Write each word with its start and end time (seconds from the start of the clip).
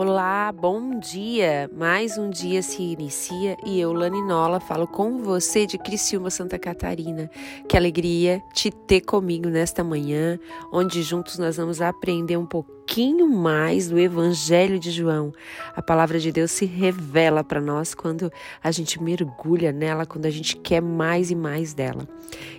Olá, 0.00 0.52
bom 0.52 1.00
dia! 1.00 1.68
Mais 1.74 2.16
um 2.16 2.30
dia 2.30 2.62
se 2.62 2.80
inicia 2.80 3.56
e 3.66 3.80
eu, 3.80 3.92
Lani 3.92 4.22
Nola, 4.22 4.60
falo 4.60 4.86
com 4.86 5.18
você 5.24 5.66
de 5.66 5.76
Criciúma, 5.76 6.30
Santa 6.30 6.56
Catarina. 6.56 7.28
Que 7.68 7.76
alegria 7.76 8.40
te 8.54 8.70
ter 8.70 9.00
comigo 9.00 9.48
nesta 9.48 9.82
manhã, 9.82 10.38
onde 10.72 11.02
juntos 11.02 11.36
nós 11.36 11.56
vamos 11.56 11.80
aprender 11.80 12.36
um 12.36 12.46
pouquinho 12.46 13.28
mais 13.28 13.88
do 13.88 13.98
Evangelho 13.98 14.78
de 14.78 14.92
João. 14.92 15.32
A 15.74 15.82
palavra 15.82 16.20
de 16.20 16.30
Deus 16.30 16.52
se 16.52 16.64
revela 16.64 17.42
para 17.42 17.60
nós 17.60 17.92
quando 17.92 18.30
a 18.62 18.70
gente 18.70 19.02
mergulha 19.02 19.72
nela, 19.72 20.06
quando 20.06 20.26
a 20.26 20.30
gente 20.30 20.56
quer 20.58 20.80
mais 20.80 21.32
e 21.32 21.34
mais 21.34 21.74
dela. 21.74 22.06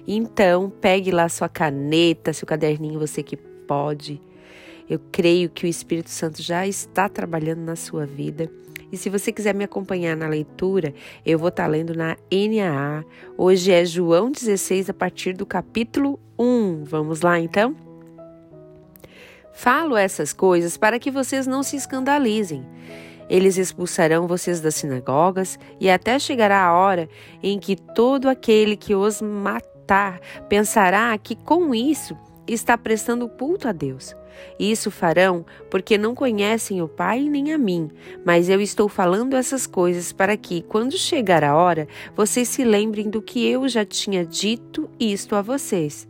Então, 0.06 0.70
pegue 0.70 1.10
lá 1.10 1.30
sua 1.30 1.48
caneta, 1.48 2.34
seu 2.34 2.46
caderninho, 2.46 3.00
você 3.00 3.24
que 3.24 3.38
pode 3.38 4.22
eu 4.90 5.00
creio 5.12 5.50
que 5.50 5.66
o 5.66 5.70
Espírito 5.70 6.10
Santo 6.10 6.42
já 6.42 6.66
está 6.66 7.08
trabalhando 7.08 7.60
na 7.60 7.76
sua 7.76 8.06
vida. 8.06 8.50
E 8.92 8.98
se 8.98 9.08
você 9.08 9.32
quiser 9.32 9.54
me 9.54 9.64
acompanhar 9.64 10.18
na 10.18 10.28
leitura, 10.28 10.96
eu 11.24 11.38
vou 11.38 11.50
estar 11.50 11.68
lendo 11.68 11.94
na 11.94 12.18
NAA. 12.32 13.06
Hoje 13.38 13.72
é 13.72 13.86
João 13.86 14.32
16, 14.32 14.90
a 14.90 14.94
partir 14.94 15.34
do 15.34 15.46
capítulo 15.46 16.20
1. 16.40 16.86
Vamos 16.86 17.22
lá 17.22 17.40
então? 17.40 17.76
Falo 19.54 19.96
essas 19.96 20.34
coisas 20.34 20.76
para 20.76 20.98
que 20.98 21.12
vocês 21.12 21.46
não 21.46 21.62
se 21.62 21.76
escandalizem. 21.76 22.66
Eles 23.30 23.58
expulsarão 23.58 24.26
vocês 24.26 24.60
das 24.60 24.74
sinagogas, 24.74 25.60
e 25.80 25.88
até 25.88 26.18
chegará 26.18 26.64
a 26.64 26.74
hora 26.74 27.08
em 27.44 27.60
que 27.60 27.76
todo 27.76 28.28
aquele 28.28 28.76
que 28.76 28.96
os 28.96 29.22
matar 29.22 30.20
pensará 30.50 31.16
que 31.16 31.36
com 31.36 31.76
isso 31.76 32.18
está 32.50 32.78
prestando 32.78 33.30
culto 33.30 33.68
a 33.68 33.72
Deus. 33.72 34.16
Isso 34.60 34.90
farão 34.90 35.46
porque 35.70 35.98
não 35.98 36.16
conhecem 36.16 36.82
o 36.82 36.88
Pai 36.88 37.24
nem 37.30 37.54
a 37.54 37.58
mim, 37.58 37.90
mas 38.26 38.50
eu 38.50 38.62
estou 38.62 38.88
falando 38.88 39.36
essas 39.36 39.68
coisas 39.68 40.12
para 40.12 40.36
que, 40.38 40.62
quando 40.62 40.98
chegar 40.98 41.44
a 41.44 41.56
hora, 41.56 41.88
vocês 42.16 42.48
se 42.48 42.64
lembrem 42.64 43.10
do 43.10 43.22
que 43.22 43.46
eu 43.48 43.68
já 43.68 43.86
tinha 43.86 44.26
dito 44.26 44.90
isto 45.00 45.36
a 45.36 45.42
vocês. 45.42 46.08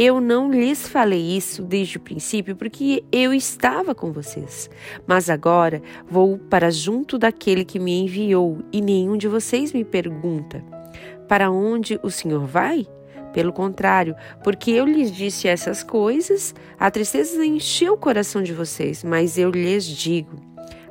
Eu 0.00 0.20
não 0.20 0.48
lhes 0.48 0.88
falei 0.88 1.36
isso 1.36 1.60
desde 1.60 1.96
o 1.96 2.00
princípio 2.00 2.54
porque 2.54 3.02
eu 3.10 3.34
estava 3.34 3.96
com 3.96 4.12
vocês. 4.12 4.70
Mas 5.04 5.28
agora 5.28 5.82
vou 6.08 6.38
para 6.38 6.70
junto 6.70 7.18
daquele 7.18 7.64
que 7.64 7.80
me 7.80 7.98
enviou 8.02 8.58
e 8.72 8.80
nenhum 8.80 9.16
de 9.16 9.26
vocês 9.26 9.72
me 9.72 9.84
pergunta: 9.84 10.64
Para 11.26 11.50
onde 11.50 11.98
o 12.00 12.12
Senhor 12.12 12.46
vai? 12.46 12.86
Pelo 13.32 13.52
contrário, 13.52 14.16
porque 14.42 14.70
eu 14.70 14.84
lhes 14.84 15.12
disse 15.12 15.48
essas 15.48 15.82
coisas, 15.82 16.54
a 16.78 16.90
tristeza 16.90 17.44
encheu 17.44 17.94
o 17.94 17.98
coração 17.98 18.42
de 18.42 18.52
vocês, 18.52 19.04
mas 19.04 19.38
eu 19.38 19.50
lhes 19.50 19.84
digo 19.84 20.48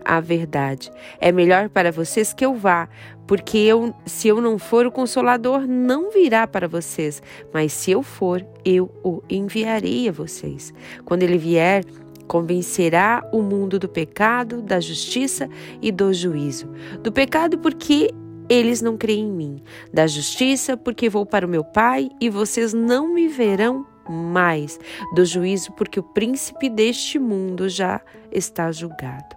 a 0.07 0.21
verdade. 0.21 0.89
É 1.19 1.31
melhor 1.31 1.67
para 1.67 1.91
vocês 1.91 2.33
que 2.33 2.45
eu 2.45 2.55
vá, 2.55 2.88
porque 3.27 3.57
eu, 3.57 3.94
se 4.05 4.29
eu 4.29 4.39
não 4.39 4.57
for, 4.57 4.85
o 4.85 4.91
Consolador 4.91 5.67
não 5.67 6.09
virá 6.11 6.47
para 6.47 6.67
vocês, 6.67 7.21
mas 7.53 7.73
se 7.73 7.91
eu 7.91 8.02
for, 8.02 8.44
eu 8.63 8.89
o 9.03 9.22
enviarei 9.29 10.07
a 10.07 10.13
vocês. 10.13 10.73
Quando 11.03 11.23
ele 11.23 11.38
vier, 11.38 11.83
convencerá 12.25 13.27
o 13.33 13.41
mundo 13.41 13.77
do 13.77 13.89
pecado, 13.89 14.61
da 14.61 14.79
justiça 14.79 15.49
e 15.81 15.91
do 15.91 16.13
juízo. 16.13 16.69
Do 17.03 17.11
pecado, 17.11 17.57
porque 17.57 18.13
eles 18.50 18.81
não 18.81 18.98
creem 18.98 19.26
em 19.26 19.31
mim. 19.31 19.64
Da 19.94 20.08
justiça, 20.08 20.78
porque 20.78 21.09
vou 21.09 21.26
para 21.26 21.45
o 21.45 21.50
meu 21.50 21.64
Pai 21.64 22.09
e 22.20 22.30
vocês 22.30 22.73
não 22.73 23.14
me 23.14 23.28
verão 23.28 23.86
mais. 24.09 24.80
Do 25.14 25.26
juízo, 25.26 25.72
porque 25.74 26.00
o 26.00 26.03
príncipe 26.03 26.69
deste 26.69 27.19
mundo 27.19 27.68
já 27.68 28.02
está 28.31 28.72
julgado. 28.72 29.36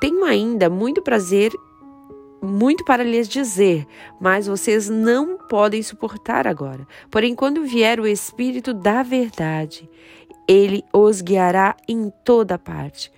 Tenho 0.00 0.24
ainda 0.24 0.70
muito 0.70 1.02
prazer, 1.02 1.52
muito 2.40 2.84
para 2.84 3.02
lhes 3.02 3.28
dizer, 3.28 3.86
mas 4.20 4.46
vocês 4.46 4.88
não 4.88 5.36
podem 5.36 5.82
suportar 5.82 6.46
agora. 6.46 6.86
Porém, 7.10 7.34
quando 7.34 7.64
vier 7.64 7.98
o 7.98 8.06
Espírito 8.06 8.72
da 8.72 9.02
Verdade, 9.02 9.90
ele 10.46 10.84
os 10.92 11.20
guiará 11.20 11.76
em 11.88 12.12
toda 12.24 12.58
parte 12.58 13.10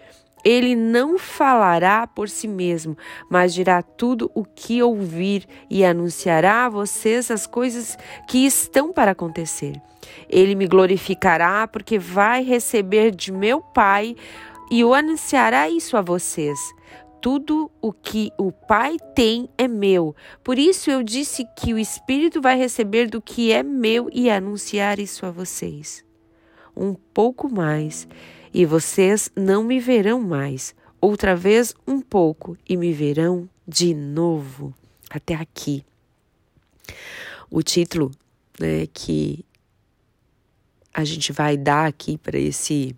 ele 0.45 0.75
não 0.75 1.19
falará 1.19 2.07
por 2.07 2.29
si 2.29 2.49
mesmo, 2.49 2.97
mas 3.29 3.53
dirá 3.53 3.83
tudo 3.83 4.31
o 4.35 4.45
que 4.45 4.83
ouvir 4.83 5.47
e 5.69 5.85
anunciará 5.85 6.67
a 6.67 6.69
vocês 6.69 7.31
as 7.31 7.47
coisas 7.47 7.97
que 8.29 8.47
estão 8.47 8.93
para 8.93 9.13
acontecer. 9.13 9.81
Ele 10.29 10.55
me 10.55 10.67
glorificará, 10.67 11.67
porque 11.69 11.99
vai 11.99 12.43
receber 12.43 13.15
de 13.15 13.33
meu 13.33 13.61
Pai 13.61 14.17
e 14.71 14.85
o 14.85 14.95
anunciará 14.95 15.69
isso 15.69 15.97
a 15.97 16.01
vocês. 16.01 16.59
Tudo 17.21 17.71
o 17.83 17.93
que 17.93 18.31
o 18.39 18.51
Pai 18.51 18.97
tem 19.15 19.49
é 19.59 19.69
meu. 19.69 20.17
Por 20.43 20.59
isso 20.59 20.91
eu 20.91 21.03
disse 21.03 21.45
que 21.59 21.75
o 21.75 21.79
Espírito 21.79 22.41
vai 22.41 22.57
receber 22.57 23.11
do 23.11 23.21
que 23.21 23.53
é 23.53 23.63
meu 23.63 24.09
e 24.13 24.31
anunciar 24.31 24.99
isso 24.99 25.27
a 25.27 25.31
vocês. 25.31 26.10
Um 26.77 26.95
pouco 26.95 27.49
mais 27.49 28.07
e 28.53 28.65
vocês 28.65 29.31
não 29.37 29.63
me 29.63 29.79
verão 29.79 30.21
mais. 30.21 30.75
Outra 31.01 31.35
vez 31.35 31.75
um 31.87 32.01
pouco 32.01 32.57
e 32.69 32.77
me 32.77 32.93
verão 32.93 33.49
de 33.67 33.95
novo. 33.95 34.75
Até 35.09 35.35
aqui. 35.35 35.85
O 37.51 37.63
título 37.63 38.11
né, 38.59 38.87
que 38.93 39.45
a 40.93 41.05
gente 41.05 41.33
vai 41.33 41.57
dar 41.57 41.87
aqui 41.87 42.19
para 42.19 42.39
esse 42.39 42.95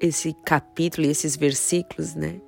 esse 0.00 0.32
capítulo 0.44 1.06
e 1.06 1.10
esses 1.10 1.36
versículos, 1.36 2.16
né? 2.16 2.40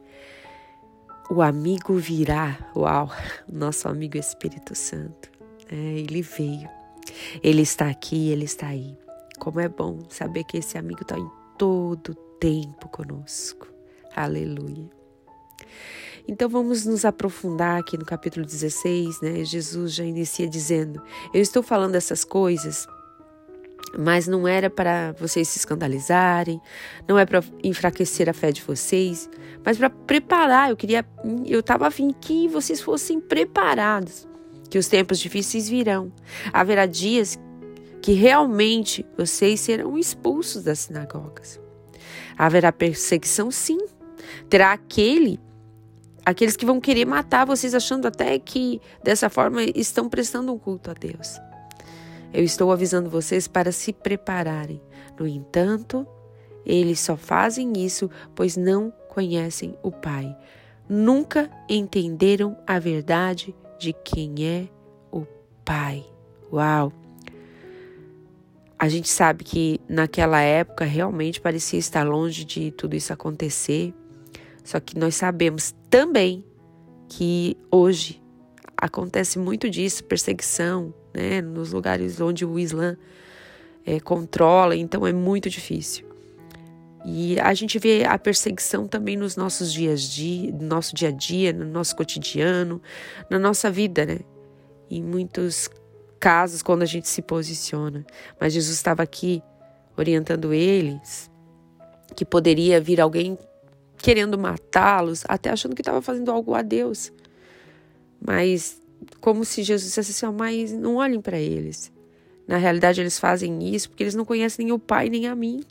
O 1.31 1.41
amigo 1.41 1.95
virá. 1.95 2.59
Uau, 2.75 3.11
nosso 3.51 3.89
amigo 3.89 4.19
Espírito 4.19 4.75
Santo. 4.75 5.31
É, 5.71 5.77
ele 5.77 6.21
veio. 6.21 6.69
Ele 7.43 7.63
está 7.63 7.89
aqui, 7.89 8.31
ele 8.31 8.45
está 8.45 8.67
aí. 8.67 8.97
Como 9.45 9.61
é 9.61 9.69
bom 9.69 9.99
saber 10.09 10.43
que 10.45 10.57
esse 10.57 10.79
amigo 10.79 11.03
está 11.03 11.19
em 11.19 11.31
todo 11.59 12.15
tempo 12.41 12.89
conosco. 12.89 13.69
Aleluia. 14.17 14.89
Então 16.27 16.49
vamos 16.49 16.87
nos 16.87 17.05
aprofundar 17.05 17.79
aqui 17.79 17.99
no 17.99 18.07
capítulo 18.07 18.47
16, 18.47 19.21
né? 19.21 19.45
Jesus 19.45 19.93
já 19.93 20.03
inicia 20.03 20.49
dizendo: 20.49 21.03
Eu 21.35 21.43
estou 21.43 21.63
falando 21.63 21.95
essas 21.95 22.25
coisas, 22.25 22.87
mas 23.99 24.27
não 24.27 24.49
era 24.49 24.71
para 24.71 25.13
vocês 25.21 25.47
se 25.47 25.59
escandalizarem, 25.59 26.59
não 27.07 27.19
é 27.19 27.27
para 27.27 27.45
enfraquecer 27.63 28.31
a 28.31 28.33
fé 28.33 28.51
de 28.51 28.63
vocês, 28.63 29.29
mas 29.63 29.77
para 29.77 29.91
preparar. 29.91 30.71
Eu 30.71 30.77
queria, 30.79 31.05
eu 31.45 31.61
estava 31.61 31.87
afim 31.87 32.15
que 32.19 32.49
vocês 32.49 32.81
fossem 32.81 33.21
preparados, 33.21 34.27
que 34.71 34.79
os 34.79 34.89
tempos 34.89 35.19
difíceis 35.19 35.69
virão. 35.69 36.11
Haverá 36.51 36.87
dias 36.87 37.39
que 38.05 38.13
realmente 38.13 39.03
vocês 39.17 39.61
serão 39.61 39.97
expulsos 39.97 40.63
das 40.63 40.81
sinagogas. 40.81 41.59
Haverá 42.37 42.71
perseguição, 42.71 43.51
sim. 43.51 43.79
Terá 44.51 44.73
aquele, 44.73 45.41
aqueles 46.23 46.55
que 46.55 46.67
vão 46.67 46.83
querer 46.83 47.07
matar 47.07 47.47
vocês, 47.47 47.75
achando 47.75 48.07
até 48.07 48.39
que 48.39 48.79
dessa 49.03 49.31
forma 49.31 49.63
estão 49.75 50.07
prestando 50.07 50.53
um 50.53 50.59
culto 50.59 50.91
a 50.91 50.93
Deus. 50.93 51.41
Eu 52.31 52.45
estou 52.45 52.71
avisando 52.71 53.09
vocês 53.09 53.49
para 53.49 53.73
se 53.73 53.91
prepararem. 53.91 54.83
No 55.19 55.27
entanto, 55.27 56.07
eles 56.67 57.01
só 57.01 57.17
fazem 57.17 57.73
isso 57.79 58.11
pois 58.35 58.55
não 58.55 58.93
conhecem 59.09 59.79
o 59.83 59.91
Pai. 59.91 60.37
Nunca 60.87 61.51
entenderam 61.67 62.55
a 62.67 62.79
verdade 62.79 63.55
de 63.79 63.95
quem 63.95 64.47
é 64.47 64.69
o 65.11 65.25
Pai. 65.65 66.05
Uau! 66.53 67.04
A 68.79 68.89
gente 68.89 69.09
sabe 69.09 69.45
que 69.45 69.81
naquela 69.89 70.41
época 70.41 70.85
realmente 70.85 71.41
parecia 71.41 71.79
estar 71.79 72.05
longe 72.05 72.45
de 72.45 72.71
tudo 72.73 72.97
isso 72.97 73.13
acontecer. 73.13 73.95
Só 74.65 74.81
que 74.81 74.99
nós 74.99 75.15
sabemos 75.15 75.75
também 75.89 76.45
que 77.09 77.57
hoje 77.71 78.23
acontece 78.77 79.39
muito 79.39 79.71
disso, 79.71 80.05
perseguição, 80.05 80.93
né, 81.15 81.41
nos 81.41 81.73
lugares 81.73 82.21
onde 82.21 82.45
o 82.45 82.59
Islã 82.59 82.97
é, 83.87 84.01
controla, 84.01 84.75
então 84.75 85.07
é 85.07 85.13
muito 85.13 85.49
difícil. 85.49 86.07
E 87.05 87.39
a 87.39 87.53
gente 87.53 87.79
vê 87.79 88.05
a 88.05 88.19
perseguição 88.19 88.89
também 88.89 89.15
nos 89.17 89.37
nossos 89.37 89.71
dias 89.71 90.03
dia, 90.03 90.51
no 90.51 90.67
nosso 90.67 90.95
dia 90.95 91.09
a 91.09 91.13
dia, 91.13 91.53
no 91.53 91.67
nosso 91.67 91.95
cotidiano, 91.95 92.81
na 93.31 93.39
nossa 93.39 93.71
vida, 93.71 94.07
né? 94.07 94.21
Em 94.91 95.03
muitos 95.03 95.69
casos 96.25 96.63
quando 96.63 96.81
a 96.81 96.87
gente 96.87 97.07
se 97.07 97.21
posiciona. 97.21 98.03
Mas 98.41 98.55
Jesus 98.55 98.75
estava 98.75 99.03
aqui 99.03 99.43
orientando 99.95 100.55
eles 100.55 101.31
que 102.17 102.25
poderia 102.25 102.81
vir 102.81 102.99
alguém 102.99 103.39
querendo 103.99 104.39
matá-los, 104.39 105.23
até 105.29 105.51
achando 105.51 105.75
que 105.75 105.83
estava 105.83 106.01
fazendo 106.01 106.31
algo 106.31 106.55
a 106.55 106.63
Deus. 106.63 107.13
Mas 108.19 108.81
como 109.21 109.45
se 109.45 109.63
Jesus 109.63 109.89
dissesse 109.89 110.25
assim, 110.25 110.35
mas 110.35 110.73
não 110.73 110.97
olhem 110.97 111.21
para 111.21 111.39
eles. 111.39 111.93
Na 112.49 112.57
realidade, 112.57 113.03
eles 113.03 113.19
fazem 113.19 113.75
isso 113.75 113.91
porque 113.91 114.03
eles 114.03 114.15
não 114.15 114.25
conhecem 114.25 114.65
nem 114.65 114.73
o 114.73 114.79
Pai 114.79 115.11
nem 115.11 115.27
a 115.27 115.35
mim. 115.35 115.63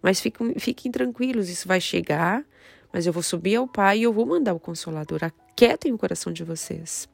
Mas 0.00 0.20
fiquem, 0.20 0.54
fiquem 0.58 0.90
tranquilos, 0.90 1.50
isso 1.50 1.68
vai 1.68 1.82
chegar, 1.82 2.42
mas 2.90 3.06
eu 3.06 3.12
vou 3.12 3.22
subir 3.22 3.56
ao 3.56 3.68
Pai 3.68 3.98
e 3.98 4.02
eu 4.04 4.12
vou 4.12 4.24
mandar 4.24 4.54
o 4.54 4.60
Consolador. 4.60 5.20
Aquietem 5.22 5.92
o 5.92 5.98
coração 5.98 6.32
de 6.32 6.44
vocês. 6.44 7.11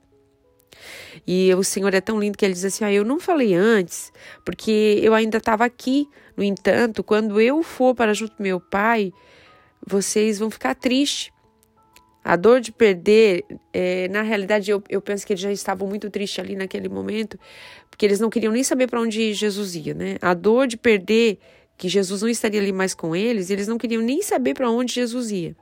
E 1.26 1.52
o 1.54 1.62
Senhor 1.62 1.92
é 1.94 2.00
tão 2.00 2.18
lindo 2.18 2.36
que 2.36 2.44
ele 2.44 2.54
diz 2.54 2.64
assim: 2.64 2.84
ah, 2.84 2.92
Eu 2.92 3.04
não 3.04 3.18
falei 3.18 3.54
antes, 3.54 4.12
porque 4.44 5.00
eu 5.02 5.14
ainda 5.14 5.38
estava 5.38 5.64
aqui. 5.64 6.08
No 6.36 6.44
entanto, 6.44 7.02
quando 7.02 7.40
eu 7.40 7.62
for 7.62 7.94
para 7.94 8.14
junto 8.14 8.36
do 8.36 8.42
meu 8.42 8.60
Pai, 8.60 9.12
vocês 9.84 10.38
vão 10.38 10.50
ficar 10.50 10.74
tristes. 10.74 11.32
A 12.24 12.36
dor 12.36 12.60
de 12.60 12.70
perder, 12.70 13.44
é, 13.72 14.06
na 14.08 14.22
realidade, 14.22 14.70
eu, 14.70 14.82
eu 14.88 15.00
penso 15.00 15.26
que 15.26 15.32
eles 15.32 15.40
já 15.40 15.50
estavam 15.50 15.88
muito 15.88 16.10
tristes 16.10 16.38
ali 16.38 16.54
naquele 16.54 16.88
momento, 16.88 17.38
porque 17.88 18.04
eles 18.04 18.20
não 18.20 18.28
queriam 18.28 18.52
nem 18.52 18.62
saber 18.62 18.86
para 18.86 19.00
onde 19.00 19.32
Jesus 19.32 19.74
ia, 19.74 19.94
né? 19.94 20.16
A 20.20 20.34
dor 20.34 20.66
de 20.66 20.76
perder 20.76 21.38
que 21.76 21.88
Jesus 21.88 22.20
não 22.20 22.28
estaria 22.28 22.60
ali 22.60 22.72
mais 22.72 22.92
com 22.92 23.16
eles, 23.16 23.50
eles 23.50 23.66
não 23.66 23.78
queriam 23.78 24.02
nem 24.02 24.20
saber 24.20 24.52
para 24.52 24.68
onde 24.70 24.92
Jesus 24.92 25.30
ia. 25.30 25.56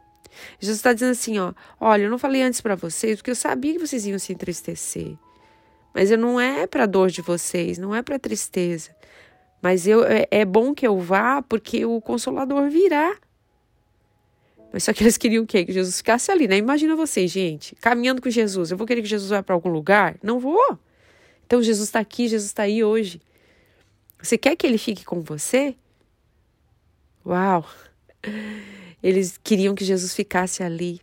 Jesus 0.59 0.79
está 0.79 0.93
dizendo 0.93 1.13
assim, 1.13 1.39
ó, 1.39 1.53
olha, 1.81 2.05
eu 2.05 2.11
não 2.11 2.19
falei 2.19 2.43
antes 2.43 2.61
para 2.61 2.75
vocês 2.75 3.17
porque 3.17 3.31
eu 3.31 3.35
sabia 3.35 3.73
que 3.73 3.79
vocês 3.79 4.07
iam 4.07 4.19
se 4.19 4.33
entristecer, 4.33 5.15
mas 5.95 6.11
eu 6.11 6.19
não 6.19 6.41
é 6.41 6.67
para 6.67 6.87
dor 6.87 7.11
de 7.11 7.23
vocês, 7.23 7.79
não 7.79 7.95
é 7.95 8.03
para 8.03 8.19
tristeza, 8.19 8.95
mas 9.63 9.87
eu 9.87 10.05
é, 10.05 10.27
é 10.31 10.45
bom 10.45 10.75
que 10.75 10.87
eu 10.87 10.99
vá 10.99 11.43
porque 11.43 11.85
o 11.85 12.01
Consolador 12.01 12.69
virá. 12.71 13.17
Mas 14.73 14.85
só 14.85 14.93
que 14.93 15.03
eles 15.03 15.17
queriam 15.17 15.45
o 15.45 15.47
quê? 15.47 15.65
Que 15.65 15.73
Jesus 15.73 15.97
ficasse 15.97 16.31
ali, 16.31 16.47
né? 16.47 16.57
Imagina 16.57 16.95
vocês, 16.95 17.31
gente, 17.31 17.75
caminhando 17.77 18.21
com 18.21 18.29
Jesus. 18.29 18.71
Eu 18.71 18.77
vou 18.77 18.87
querer 18.87 19.01
que 19.01 19.09
Jesus 19.09 19.31
vá 19.31 19.43
para 19.43 19.55
algum 19.55 19.71
lugar? 19.71 20.17
Não 20.23 20.39
vou. 20.39 20.79
Então 21.47 21.63
Jesus 21.63 21.89
está 21.89 22.01
aqui, 22.01 22.29
Jesus 22.29 22.51
está 22.51 22.65
aí 22.65 22.85
hoje. 22.85 23.23
Você 24.21 24.37
quer 24.37 24.57
que 24.57 24.67
ele 24.67 24.79
fique 24.79 25.05
com 25.05 25.23
você? 25.23 25.77
Uau! 27.25 27.65
Eles 29.07 29.39
queriam 29.39 29.73
que 29.73 29.85
Jesus 29.85 30.13
ficasse 30.13 30.65
ali. 30.65 31.01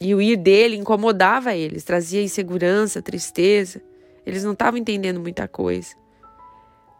E 0.00 0.14
o 0.14 0.22
ir 0.22 0.36
dele 0.36 0.76
incomodava 0.76 1.52
eles, 1.52 1.82
trazia 1.82 2.22
insegurança, 2.22 3.02
tristeza. 3.02 3.82
Eles 4.24 4.44
não 4.44 4.52
estavam 4.52 4.78
entendendo 4.78 5.18
muita 5.18 5.48
coisa. 5.48 5.96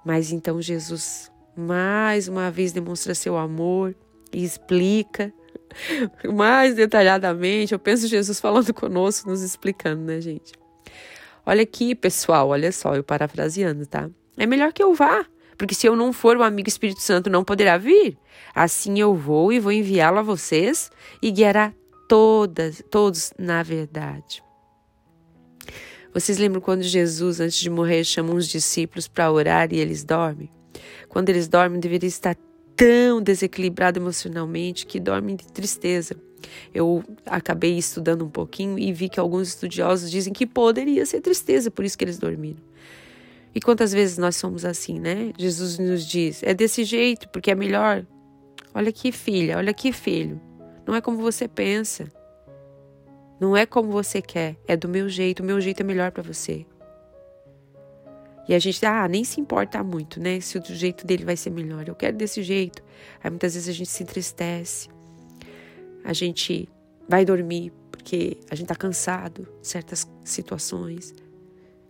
Mas 0.05 0.33
então 0.33 0.61
Jesus 0.61 1.31
mais 1.57 2.27
uma 2.27 2.51
vez 2.51 2.73
demonstra 2.73 3.15
seu 3.15 3.37
amor 3.37 3.95
e 4.33 4.43
explica 4.43 5.33
mais 6.35 6.75
detalhadamente. 6.75 7.73
Eu 7.73 7.79
penso 7.79 8.09
Jesus 8.09 8.41
falando 8.41 8.75
conosco, 8.75 9.31
nos 9.31 9.41
explicando, 9.41 10.03
né, 10.03 10.21
gente? 10.21 10.53
Olha 11.47 11.63
aqui, 11.63 11.95
pessoal, 11.95 12.49
olha 12.49 12.73
só, 12.73 12.97
eu 12.97 13.05
parafraseando, 13.05 13.87
tá? 13.87 14.11
É 14.37 14.47
melhor 14.47 14.73
que 14.73 14.83
eu 14.83 14.93
vá, 14.95 15.25
porque 15.57 15.75
se 15.75 15.87
eu 15.87 15.97
não 15.97 16.13
for, 16.13 16.37
o 16.37 16.43
amigo 16.43 16.69
Espírito 16.69 17.01
Santo 17.01 17.31
não 17.31 17.45
poderá 17.45 17.79
vir. 17.79 18.19
Assim 18.55 18.99
eu 18.99 19.15
vou 19.15 19.53
e 19.53 19.59
vou 19.59 19.73
enviá-lo 19.73 20.19
a 20.19 20.23
vocês 20.23 20.91
e 21.23 21.31
guiará 21.31 21.73
todas, 22.09 22.83
todos 22.91 23.33
na 23.39 23.63
verdade. 23.63 24.43
Vocês 26.13 26.39
lembram 26.39 26.61
quando 26.61 26.83
Jesus, 26.83 27.41
antes 27.41 27.59
de 27.59 27.69
morrer, 27.69 28.03
chama 28.03 28.33
uns 28.33 28.49
discípulos 28.49 29.07
para 29.07 29.31
orar 29.31 29.73
e 29.73 29.79
eles 29.79 30.03
dormem? 30.03 30.51
Quando 31.09 31.29
eles 31.29 31.47
dormem, 31.47 31.79
deveria 31.79 32.09
estar 32.09 32.37
tão 32.75 33.21
desequilibrado 33.21 33.99
emocionalmente 33.99 34.87
que 34.87 35.01
dormem 35.01 35.37
de 35.37 35.47
tristeza. 35.47 36.17
Eu 36.73 37.03
acabei 37.25 37.77
estudando 37.77 38.25
um 38.25 38.31
pouquinho 38.31 38.79
e 38.79 38.93
vi 38.93 39.09
que 39.09 39.19
alguns 39.19 39.49
estudiosos 39.49 40.11
dizem 40.11 40.33
que 40.33 40.47
poderia 40.47 41.05
ser 41.07 41.21
tristeza, 41.21 41.71
por 41.71 41.85
isso 41.85 41.97
que 41.97 42.05
eles 42.05 42.19
dormiram. 42.19 42.63
E 43.57 43.61
quantas 43.61 43.91
vezes 43.91 44.19
nós 44.19 44.37
somos 44.37 44.67
assim, 44.67 45.01
né? 45.01 45.33
Jesus 45.39 45.79
nos 45.79 46.07
diz: 46.07 46.43
é 46.43 46.53
desse 46.53 46.85
jeito, 46.85 47.27
porque 47.31 47.51
é 47.51 47.55
melhor. 47.55 48.07
Olha 48.75 48.91
aqui, 48.91 49.11
filha, 49.11 49.57
olha 49.57 49.71
aqui, 49.71 49.91
filho. 49.91 50.39
Não 50.87 50.95
é 50.95 51.01
como 51.01 51.17
você 51.17 51.49
pensa. 51.49 52.07
Não 53.41 53.57
é 53.57 53.65
como 53.67 53.91
você 53.91 54.21
quer, 54.21 54.57
é 54.69 54.77
do 54.77 54.89
meu 54.89 55.09
jeito. 55.09 55.43
O 55.43 55.47
meu 55.47 55.59
jeito 55.61 55.81
é 55.81 55.85
melhor 55.85 56.13
para 56.13 56.23
você. 56.23 56.67
E 58.49 58.55
a 58.55 58.59
gente, 58.59 58.85
ah, 58.87 59.09
nem 59.09 59.25
se 59.25 59.41
importa 59.41 59.83
muito, 59.83 60.21
né? 60.21 60.39
Se 60.39 60.57
o 60.57 60.63
jeito 60.65 61.07
dele 61.07 61.25
vai 61.25 61.37
ser 61.37 61.51
melhor. 61.51 61.89
Eu 61.89 61.95
quero 61.95 62.17
desse 62.17 62.43
jeito. 62.43 62.83
Aí 63.25 63.31
muitas 63.31 63.55
vezes 63.55 63.69
a 63.69 63.73
gente 63.73 63.91
se 63.91 64.03
entristece 64.03 64.89
a 66.07 66.13
gente 66.13 66.69
vai 67.09 67.25
dormir 67.25 67.73
porque 67.91 68.39
a 68.49 68.55
gente 68.55 68.67
está 68.67 68.77
cansado 68.77 69.49
de 69.61 69.67
certas 69.67 70.09
situações. 70.25 71.13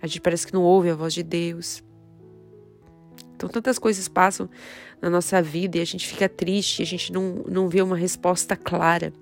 A 0.00 0.06
gente 0.06 0.20
parece 0.20 0.46
que 0.46 0.54
não 0.54 0.62
ouve 0.62 0.90
a 0.90 0.94
voz 0.94 1.14
de 1.14 1.22
Deus. 1.22 1.82
Então, 3.34 3.48
tantas 3.48 3.78
coisas 3.78 4.08
passam 4.08 4.48
na 5.00 5.10
nossa 5.10 5.43
vida 5.43 5.78
e 5.78 5.81
a 5.81 5.84
gente 5.84 6.06
fica 6.06 6.28
triste, 6.28 6.82
a 6.82 6.87
gente 6.87 7.12
não, 7.12 7.44
não 7.48 7.69
vê 7.69 7.82
uma 7.82 7.96
resposta 7.96 8.56
clara. 8.56 9.12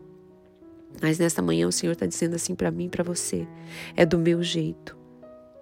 Mas 1.03 1.19
nesta 1.19 1.43
manhã 1.43 1.67
o 1.67 1.73
Senhor 1.73 1.93
está 1.93 2.07
dizendo 2.07 2.37
assim 2.37 2.55
para 2.55 2.71
mim 2.71 2.87
e 2.87 2.89
para 2.89 3.03
você: 3.03 3.47
é 3.97 4.07
do 4.07 4.19
meu 4.19 4.43
jeito 4.43 4.97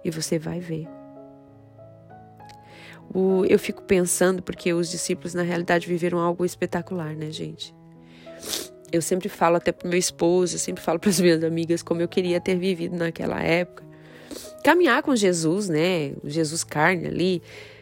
e 0.03 0.11
você 0.11 0.37
vai 0.37 0.59
ver. 0.59 0.87
O, 3.13 3.45
eu 3.45 3.59
fico 3.59 3.83
pensando, 3.83 4.41
porque 4.41 4.73
os 4.73 4.89
discípulos 4.89 5.33
na 5.33 5.43
realidade 5.43 5.87
viveram 5.87 6.19
algo 6.19 6.45
espetacular, 6.45 7.15
né, 7.15 7.31
gente? 7.31 7.75
Eu 8.91 9.01
sempre 9.01 9.29
falo 9.29 9.55
até 9.55 9.71
pro 9.71 9.87
meu 9.87 9.97
esposo, 9.97 10.55
eu 10.55 10.59
sempre 10.59 10.83
falo 10.83 10.99
para 10.99 11.09
as 11.09 11.19
minhas 11.19 11.43
amigas 11.43 11.81
como 11.81 12.01
eu 12.01 12.07
queria 12.07 12.39
ter 12.39 12.55
vivido 12.55 12.95
naquela 12.95 13.41
época. 13.41 13.83
Caminhar 14.63 15.03
com 15.03 15.15
Jesus, 15.15 15.69
né? 15.69 16.13
Jesus 16.23 16.63
carne 16.63 17.07
ali, 17.07 17.41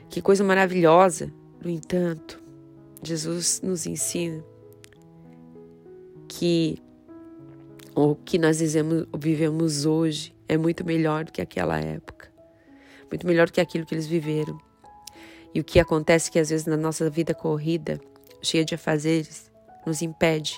que 0.09 0.21
coisa 0.21 0.43
maravilhosa. 0.43 1.31
No 1.63 1.69
entanto, 1.69 2.41
Jesus 3.03 3.61
nos 3.61 3.85
ensina 3.85 4.43
que 6.27 6.81
o 7.95 8.15
que 8.15 8.37
nós 8.37 8.59
vivemos, 8.59 9.05
vivemos 9.17 9.85
hoje 9.85 10.33
é 10.47 10.57
muito 10.57 10.85
melhor 10.85 11.25
do 11.25 11.31
que 11.31 11.41
aquela 11.41 11.79
época, 11.79 12.31
muito 13.09 13.27
melhor 13.27 13.47
do 13.47 13.53
que 13.53 13.61
aquilo 13.61 13.85
que 13.85 13.93
eles 13.93 14.07
viveram. 14.07 14.59
E 15.53 15.59
o 15.59 15.63
que 15.63 15.79
acontece 15.79 16.29
é 16.29 16.33
que 16.33 16.39
às 16.39 16.49
vezes 16.49 16.65
na 16.65 16.77
nossa 16.77 17.09
vida 17.09 17.33
corrida, 17.33 17.99
cheia 18.41 18.63
de 18.63 18.75
afazeres, 18.75 19.51
nos 19.85 20.01
impede 20.01 20.57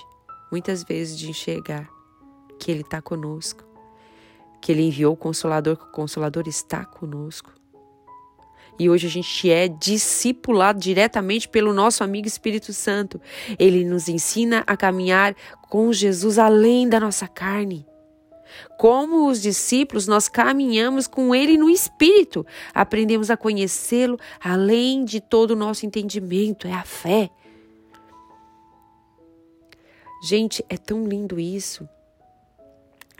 muitas 0.50 0.84
vezes 0.84 1.18
de 1.18 1.28
enxergar 1.28 1.88
que 2.58 2.70
Ele 2.70 2.82
está 2.82 3.02
conosco, 3.02 3.64
que 4.64 4.72
Ele 4.72 4.80
enviou 4.80 5.12
o 5.12 5.16
Consolador, 5.16 5.76
que 5.76 5.84
o 5.84 5.90
Consolador 5.90 6.48
está 6.48 6.86
conosco. 6.86 7.52
E 8.78 8.88
hoje 8.88 9.06
a 9.06 9.10
gente 9.10 9.50
é 9.50 9.68
discipulado 9.68 10.80
diretamente 10.80 11.46
pelo 11.46 11.74
nosso 11.74 12.02
amigo 12.02 12.26
Espírito 12.26 12.72
Santo. 12.72 13.20
Ele 13.58 13.84
nos 13.84 14.08
ensina 14.08 14.64
a 14.66 14.74
caminhar 14.74 15.36
com 15.68 15.92
Jesus 15.92 16.38
além 16.38 16.88
da 16.88 16.98
nossa 16.98 17.28
carne. 17.28 17.86
Como 18.78 19.28
os 19.28 19.42
discípulos, 19.42 20.06
nós 20.06 20.28
caminhamos 20.28 21.06
com 21.06 21.34
Ele 21.34 21.58
no 21.58 21.68
Espírito, 21.68 22.46
aprendemos 22.72 23.28
a 23.28 23.36
conhecê-lo 23.36 24.18
além 24.40 25.04
de 25.04 25.20
todo 25.20 25.50
o 25.50 25.56
nosso 25.56 25.84
entendimento, 25.84 26.66
é 26.66 26.72
a 26.72 26.84
fé. 26.84 27.28
Gente, 30.22 30.64
é 30.70 30.78
tão 30.78 31.06
lindo 31.06 31.38
isso 31.38 31.86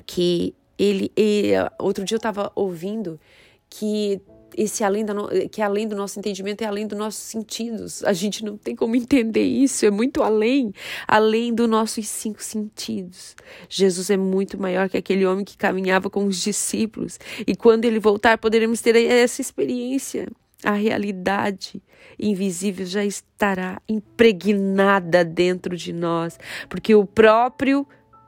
que 0.07 0.55
ele, 0.79 1.13
ele 1.17 1.53
outro 1.79 2.05
dia 2.05 2.17
eu 2.17 2.19
estava 2.19 2.51
ouvindo 2.55 3.21
que 3.69 4.21
esse 4.57 4.85
além 4.85 5.05
da 5.05 5.15
que 5.51 5.61
é 5.61 5.65
além 5.65 5.87
do 5.87 5.97
nosso 5.97 6.19
entendimento 6.19 6.63
é 6.63 6.67
além 6.67 6.87
dos 6.87 6.97
nossos 6.97 7.23
sentidos. 7.23 8.05
A 8.05 8.13
gente 8.13 8.45
não 8.45 8.57
tem 8.57 8.75
como 8.75 8.95
entender 8.97 9.43
isso, 9.43 9.85
é 9.85 9.91
muito 9.91 10.23
além, 10.23 10.73
além 11.07 11.53
dos 11.53 11.69
nossos 11.69 12.09
cinco 12.09 12.43
sentidos. 12.43 13.35
Jesus 13.69 14.11
é 14.11 14.17
muito 14.17 14.61
maior 14.61 14.89
que 14.89 14.97
aquele 14.97 15.27
homem 15.27 15.45
que 15.45 15.57
caminhava 15.57 16.09
com 16.09 16.25
os 16.25 16.41
discípulos 16.41 17.19
e 17.47 17.57
quando 17.57 17.85
ele 17.85 17.99
voltar 17.99 18.39
poderemos 18.39 18.81
ter 18.81 18.97
essa 18.97 19.41
experiência 19.41 20.29
a 20.65 20.73
realidade 20.73 21.83
invisível 22.19 22.87
já 22.87 23.05
estará 23.05 23.81
impregnada 23.89 25.25
dentro 25.25 25.77
de 25.77 25.93
nós, 25.93 26.39
porque 26.71 26.95
o 26.95 27.05
próprio 27.05 27.87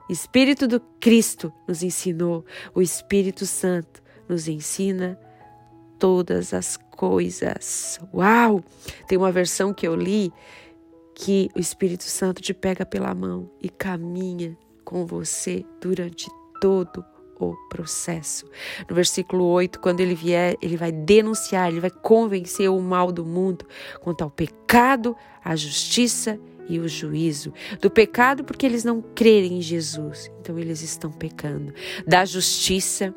Espírito 0.08 0.68
do 0.68 0.80
Cristo 1.00 1.52
nos 1.66 1.82
ensinou, 1.82 2.44
o 2.74 2.80
Espírito 2.80 3.44
Santo 3.44 4.02
nos 4.28 4.46
ensina 4.48 5.18
todas 5.98 6.54
as 6.54 6.76
coisas. 6.76 7.98
Uau! 8.14 8.62
Tem 9.08 9.18
uma 9.18 9.32
versão 9.32 9.74
que 9.74 9.86
eu 9.86 9.94
li 9.94 10.32
que 11.14 11.50
o 11.56 11.58
Espírito 11.58 12.04
Santo 12.04 12.42
te 12.42 12.52
pega 12.52 12.84
pela 12.84 13.14
mão 13.14 13.50
e 13.60 13.68
caminha 13.68 14.56
com 14.84 15.06
você 15.06 15.64
durante 15.80 16.28
todo 16.60 17.00
o 17.00 17.15
o 17.38 17.54
processo. 17.68 18.46
No 18.88 18.94
versículo 18.94 19.44
8, 19.44 19.80
quando 19.80 20.00
ele 20.00 20.14
vier, 20.14 20.56
ele 20.60 20.76
vai 20.76 20.90
denunciar, 20.90 21.68
ele 21.68 21.80
vai 21.80 21.90
convencer 21.90 22.70
o 22.70 22.80
mal 22.80 23.12
do 23.12 23.24
mundo 23.24 23.64
quanto 24.00 24.22
ao 24.22 24.30
pecado, 24.30 25.16
à 25.44 25.54
justiça 25.54 26.38
e 26.68 26.78
o 26.78 26.88
juízo, 26.88 27.52
do 27.80 27.90
pecado 27.90 28.42
porque 28.42 28.66
eles 28.66 28.82
não 28.82 29.00
crerem 29.00 29.58
em 29.58 29.62
Jesus, 29.62 30.30
então 30.40 30.58
eles 30.58 30.82
estão 30.82 31.12
pecando, 31.12 31.72
da 32.06 32.24
justiça, 32.24 33.14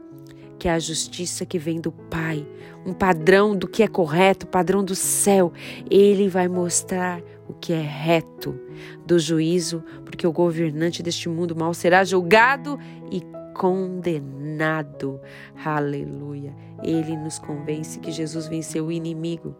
que 0.59 0.67
é 0.67 0.71
a 0.71 0.79
justiça 0.79 1.45
que 1.45 1.57
vem 1.57 1.79
do 1.79 1.91
Pai, 1.91 2.45
um 2.85 2.93
padrão 2.93 3.55
do 3.55 3.67
que 3.67 3.81
é 3.81 3.87
correto, 3.87 4.45
padrão 4.45 4.83
do 4.83 4.93
céu. 4.93 5.53
Ele 5.89 6.27
vai 6.27 6.49
mostrar 6.49 7.21
o 7.47 7.53
que 7.53 7.71
é 7.71 7.81
reto, 7.81 8.59
do 9.05 9.17
juízo, 9.17 9.83
porque 10.05 10.27
o 10.27 10.31
governante 10.31 11.01
deste 11.01 11.27
mundo 11.27 11.55
mal 11.55 11.73
será 11.73 12.03
julgado 12.03 12.79
e 13.11 13.21
condenado. 13.59 15.21
Aleluia. 15.63 16.55
Ele 16.81 17.15
nos 17.15 17.37
convence 17.37 17.99
que 17.99 18.11
Jesus 18.11 18.47
venceu 18.47 18.87
o 18.87 18.91
inimigo 18.91 19.55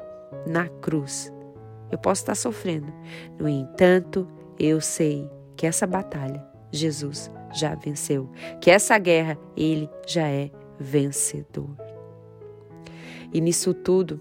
na 0.48 0.68
cruz 0.68 1.32
eu 1.92 1.98
posso 1.98 2.22
estar 2.22 2.36
sofrendo. 2.36 2.94
No 3.38 3.48
entanto, 3.48 4.28
eu 4.60 4.80
sei 4.80 5.30
que 5.56 5.66
essa 5.66 5.88
batalha 5.88 6.46
Jesus 6.72 7.32
já 7.54 7.74
venceu, 7.76 8.30
que 8.62 8.70
essa 8.70 8.98
guerra 8.98 9.38
ele 9.58 9.90
já 10.08 10.28
é 10.28 10.52
vencedor. 10.80 11.70
E 13.34 13.42
nisso 13.42 13.74
tudo, 13.74 14.20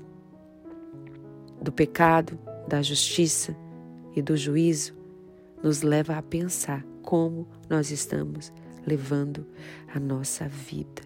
do 1.60 1.72
pecado, 1.72 2.38
da 2.66 2.80
justiça 2.82 3.56
e 4.14 4.22
do 4.22 4.36
juízo, 4.36 4.96
nos 5.62 5.82
leva 5.82 6.16
a 6.16 6.22
pensar 6.22 6.84
como 7.02 7.46
nós 7.68 7.90
estamos 7.90 8.52
levando 8.88 9.46
a 9.94 10.00
nossa 10.00 10.48
vida. 10.48 11.02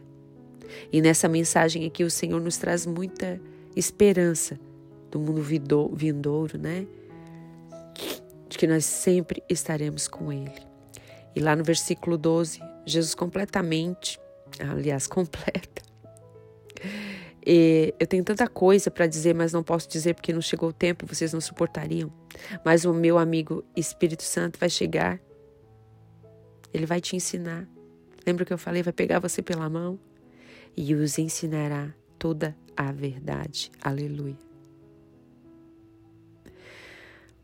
E 0.93 1.03
nessa 1.03 1.29
mensagem 1.29 1.85
aqui 1.87 2.05
o 2.05 2.11
Senhor 2.11 2.41
nos 2.41 2.57
traz 2.57 2.87
muita 2.87 3.41
esperança 3.77 4.59
do 5.11 5.19
mundo 5.19 5.43
vindouro, 5.43 6.59
né? 6.59 6.87
De 8.49 8.57
que 8.57 8.67
nós 8.67 8.85
sempre 8.85 9.43
estaremos 9.49 10.09
com 10.09 10.33
Ele. 10.33 10.62
E 11.35 11.41
lá 11.41 11.57
no 11.57 11.65
versículo 11.65 12.17
12, 12.17 12.61
Jesus 12.87 13.15
completamente, 13.15 14.19
aliás, 14.59 15.07
completa. 15.09 15.83
E 17.45 17.93
eu 17.99 18.07
tenho 18.07 18.23
tanta 18.23 18.47
coisa 18.47 18.91
para 18.91 19.07
dizer, 19.07 19.35
mas 19.35 19.53
não 19.53 19.62
posso 19.62 19.89
dizer 19.89 20.15
porque 20.15 20.33
não 20.33 20.41
chegou 20.41 20.69
o 20.69 20.73
tempo, 20.73 21.07
vocês 21.07 21.33
não 21.33 21.41
suportariam. 21.41 22.12
Mas 22.65 22.85
o 22.85 22.95
meu 22.95 23.19
amigo 23.19 23.65
Espírito 23.77 24.23
Santo 24.23 24.59
vai 24.59 24.71
chegar, 24.71 25.21
ele 26.73 26.87
vai 26.87 27.00
te 27.00 27.17
ensinar. 27.17 27.69
Lembra 28.26 28.45
que 28.45 28.52
eu 28.52 28.59
falei? 28.59 28.83
Vai 28.83 28.93
pegar 28.93 29.19
você 29.19 29.43
pela 29.43 29.69
mão 29.69 29.99
e 30.76 30.95
os 30.95 31.19
ensinará 31.19 31.93
toda 32.19 32.57
a 32.76 32.93
verdade. 32.93 33.71
Aleluia. 33.83 34.38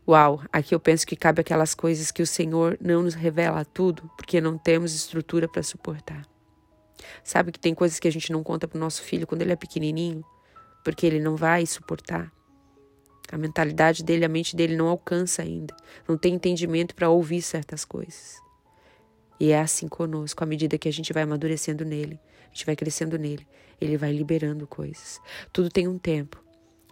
Uau, 0.07 0.41
aqui 0.51 0.73
eu 0.73 0.79
penso 0.79 1.05
que 1.05 1.15
cabe 1.15 1.41
aquelas 1.41 1.75
coisas 1.75 2.09
que 2.09 2.23
o 2.23 2.25
Senhor 2.25 2.77
não 2.81 3.03
nos 3.03 3.13
revela 3.13 3.63
tudo, 3.63 4.09
porque 4.17 4.41
não 4.41 4.57
temos 4.57 4.95
estrutura 4.95 5.47
para 5.47 5.61
suportar. 5.61 6.25
Sabe 7.23 7.51
que 7.51 7.59
tem 7.59 7.75
coisas 7.75 7.99
que 7.99 8.07
a 8.07 8.11
gente 8.11 8.31
não 8.31 8.41
conta 8.41 8.67
para 8.67 8.77
o 8.77 8.79
nosso 8.79 9.03
filho 9.03 9.27
quando 9.27 9.43
ele 9.43 9.51
é 9.51 9.55
pequenininho, 9.55 10.25
porque 10.83 11.05
ele 11.05 11.19
não 11.19 11.35
vai 11.35 11.63
suportar. 11.67 12.31
A 13.31 13.37
mentalidade 13.37 14.03
dele, 14.03 14.25
a 14.25 14.29
mente 14.29 14.55
dele 14.55 14.75
não 14.75 14.87
alcança 14.87 15.43
ainda, 15.43 15.75
não 16.07 16.17
tem 16.17 16.33
entendimento 16.33 16.95
para 16.95 17.09
ouvir 17.09 17.43
certas 17.43 17.85
coisas. 17.85 18.48
E 19.39 19.51
é 19.51 19.59
assim 19.59 19.87
conosco, 19.87 20.43
à 20.43 20.45
medida 20.45 20.77
que 20.77 20.89
a 20.89 20.91
gente 20.91 21.13
vai 21.13 21.23
amadurecendo 21.23 21.85
nele, 21.85 22.19
a 22.45 22.53
gente 22.53 22.65
vai 22.65 22.75
crescendo 22.75 23.17
nele, 23.17 23.47
ele 23.79 23.95
vai 23.95 24.11
liberando 24.11 24.67
coisas. 24.67 25.21
Tudo 25.53 25.69
tem 25.69 25.87
um 25.87 25.97
tempo. 25.97 26.43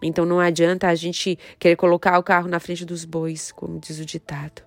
Então 0.02 0.24
não 0.24 0.40
adianta 0.40 0.88
a 0.88 0.94
gente 0.94 1.38
querer 1.58 1.76
colocar 1.76 2.18
o 2.18 2.22
carro 2.22 2.48
na 2.48 2.60
frente 2.60 2.84
dos 2.84 3.04
bois, 3.04 3.52
como 3.52 3.78
diz 3.78 3.98
o 3.98 4.04
ditado. 4.04 4.62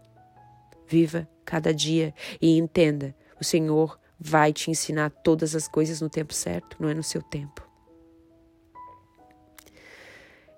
Viva 0.88 1.28
cada 1.46 1.74
dia 1.74 2.14
e 2.42 2.58
entenda: 2.58 3.16
o 3.40 3.44
Senhor 3.44 4.00
vai 4.20 4.54
te 4.54 4.70
ensinar 4.70 5.10
todas 5.10 5.56
as 5.56 5.68
coisas 5.68 6.02
no 6.02 6.10
tempo 6.10 6.34
certo, 6.34 6.78
não 6.80 6.90
é 6.90 6.94
no 6.94 7.02
seu 7.02 7.22
tempo. 7.22 7.68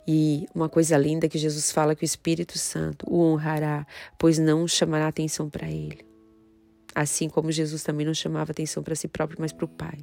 E 0.06 0.46
uma 0.54 0.68
coisa 0.68 0.98
linda 0.98 1.30
que 1.30 1.38
Jesus 1.38 1.72
fala 1.72 1.96
que 1.96 2.04
o 2.04 2.06
Espírito 2.06 2.58
Santo 2.58 3.06
o 3.10 3.22
honrará, 3.22 3.88
pois 4.18 4.38
não 4.38 4.68
chamará 4.68 5.08
atenção 5.08 5.50
para 5.50 5.70
ele. 5.70 6.13
Assim 6.94 7.28
como 7.28 7.52
Jesus 7.52 7.84
também 7.84 8.06
não 8.06 8.14
chamava 8.14 8.52
atenção 8.52 8.84
para 8.84 8.96
si 8.96 9.08
próprio, 9.08 9.40
mas 9.40 9.52
para 9.52 9.66
o 9.66 9.68
Pai. 9.68 10.00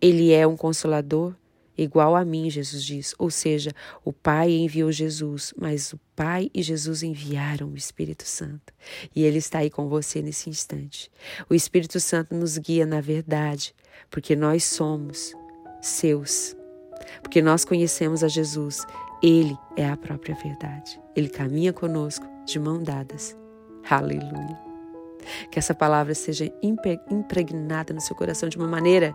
Ele 0.00 0.32
é 0.32 0.46
um 0.46 0.56
consolador 0.56 1.34
igual 1.76 2.16
a 2.16 2.24
mim, 2.24 2.50
Jesus 2.50 2.84
diz. 2.84 3.14
Ou 3.18 3.30
seja, 3.30 3.72
o 4.04 4.12
Pai 4.12 4.50
enviou 4.50 4.90
Jesus, 4.90 5.54
mas 5.56 5.92
o 5.92 6.00
Pai 6.16 6.50
e 6.52 6.62
Jesus 6.62 7.02
enviaram 7.02 7.68
o 7.68 7.76
Espírito 7.76 8.24
Santo. 8.24 8.74
E 9.14 9.22
ele 9.22 9.38
está 9.38 9.58
aí 9.60 9.70
com 9.70 9.88
você 9.88 10.20
nesse 10.20 10.50
instante. 10.50 11.10
O 11.48 11.54
Espírito 11.54 12.00
Santo 12.00 12.34
nos 12.34 12.58
guia 12.58 12.84
na 12.84 13.00
verdade, 13.00 13.74
porque 14.10 14.34
nós 14.34 14.64
somos 14.64 15.32
seus. 15.80 16.56
Porque 17.22 17.40
nós 17.40 17.64
conhecemos 17.64 18.24
a 18.24 18.28
Jesus. 18.28 18.84
Ele 19.22 19.56
é 19.76 19.88
a 19.88 19.96
própria 19.96 20.34
verdade. 20.34 21.00
Ele 21.14 21.28
caminha 21.28 21.72
conosco 21.72 22.26
de 22.44 22.58
mão 22.58 22.82
dadas. 22.82 23.36
Aleluia. 23.88 24.67
Que 25.50 25.58
essa 25.58 25.74
palavra 25.74 26.14
seja 26.14 26.52
impregnada 26.62 27.92
no 27.92 28.00
seu 28.00 28.16
coração 28.16 28.48
de 28.48 28.56
uma 28.56 28.68
maneira 28.68 29.14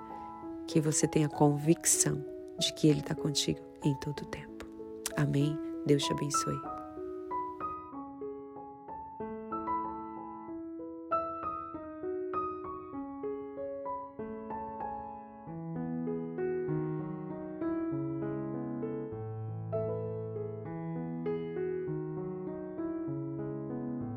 que 0.67 0.79
você 0.79 1.07
tenha 1.07 1.27
convicção 1.27 2.23
de 2.59 2.73
que 2.73 2.87
Ele 2.87 2.99
está 2.99 3.15
contigo 3.15 3.59
em 3.83 3.93
todo 3.95 4.21
o 4.21 4.25
tempo. 4.25 4.65
Amém. 5.15 5.57
Deus 5.85 6.03
te 6.03 6.13
abençoe. 6.13 6.72